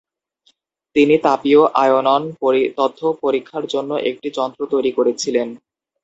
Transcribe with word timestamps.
তিনি 0.95 1.15
তাপীয় 1.25 1.61
আয়নন 1.81 2.23
তথ্য 2.79 2.99
পরীক্ষার 3.23 3.63
জন্য 3.73 3.91
একটি 4.09 4.27
যন্ত্র 4.37 4.61
তৈরি 4.73 4.91
করেছিলেন। 4.97 5.47